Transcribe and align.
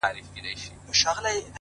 اخلاص 0.03 0.15
باور 0.35 0.95
ژوروي.! 0.99 1.41